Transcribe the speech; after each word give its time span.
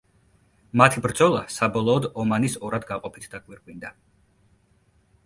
მათი 0.81 1.01
ბრძოლა 1.05 1.41
საბოლოოდ 1.55 2.07
ომანის 2.23 2.55
ორად 2.71 2.87
გაყოფით 2.93 3.29
დაგვირგვინდა. 3.35 3.93